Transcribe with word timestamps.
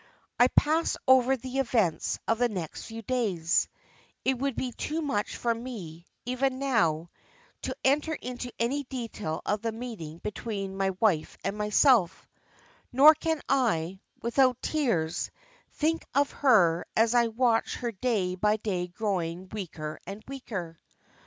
I 0.39 0.47
pass 0.47 0.97
over 1.07 1.37
the 1.37 1.59
events 1.59 2.17
of 2.27 2.39
the 2.39 2.49
next 2.49 2.85
few 2.85 3.03
days—it 3.03 4.35
would 4.39 4.55
be 4.55 4.71
too 4.71 4.99
much 5.03 5.35
for 5.37 5.53
me, 5.53 6.07
even 6.25 6.57
now, 6.57 7.11
to 7.61 7.75
enter 7.83 8.15
into 8.15 8.51
any 8.57 8.83
detail 8.85 9.43
of 9.45 9.61
the 9.61 9.71
meeting 9.71 10.17
between 10.17 10.75
my 10.75 10.89
wife 10.99 11.37
and 11.43 11.55
myself; 11.55 12.27
nor 12.91 13.13
can 13.13 13.43
I, 13.47 13.99
without 14.23 14.59
tears, 14.63 15.29
think 15.73 16.03
of 16.15 16.31
her 16.31 16.83
as 16.97 17.13
I 17.13 17.27
watched 17.27 17.75
her 17.75 17.91
day 17.91 18.33
by 18.33 18.57
day 18.57 18.87
growing 18.87 19.49
weaker 19.51 19.99
and 20.07 20.23
weaker. 20.27 20.79